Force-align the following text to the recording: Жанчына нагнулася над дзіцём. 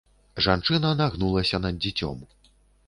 Жанчына 0.45 0.93
нагнулася 1.03 1.61
над 1.67 1.75
дзіцём. 1.87 2.27